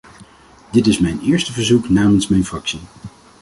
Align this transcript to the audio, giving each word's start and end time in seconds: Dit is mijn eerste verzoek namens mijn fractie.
Dit 0.71 0.85
is 0.87 0.99
mijn 0.99 1.21
eerste 1.21 1.51
verzoek 1.53 1.89
namens 1.89 2.27
mijn 2.27 2.45
fractie. 2.45 2.79